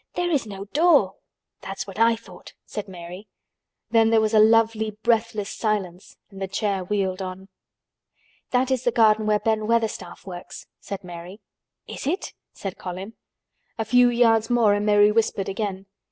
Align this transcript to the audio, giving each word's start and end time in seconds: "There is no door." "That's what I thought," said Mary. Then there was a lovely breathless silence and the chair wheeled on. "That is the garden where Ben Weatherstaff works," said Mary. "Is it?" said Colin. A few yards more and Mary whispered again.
"There 0.15 0.31
is 0.31 0.47
no 0.47 0.65
door." 0.65 1.13
"That's 1.61 1.85
what 1.85 1.99
I 1.99 2.15
thought," 2.15 2.53
said 2.65 2.87
Mary. 2.87 3.27
Then 3.91 4.09
there 4.09 4.19
was 4.19 4.33
a 4.33 4.39
lovely 4.39 4.97
breathless 5.03 5.51
silence 5.51 6.17
and 6.31 6.41
the 6.41 6.47
chair 6.47 6.83
wheeled 6.83 7.21
on. 7.21 7.49
"That 8.49 8.71
is 8.71 8.83
the 8.83 8.91
garden 8.91 9.27
where 9.27 9.37
Ben 9.37 9.67
Weatherstaff 9.67 10.25
works," 10.25 10.65
said 10.79 11.03
Mary. 11.03 11.39
"Is 11.85 12.07
it?" 12.07 12.33
said 12.51 12.79
Colin. 12.79 13.13
A 13.77 13.85
few 13.85 14.09
yards 14.09 14.49
more 14.49 14.73
and 14.73 14.87
Mary 14.87 15.11
whispered 15.11 15.47
again. 15.47 15.85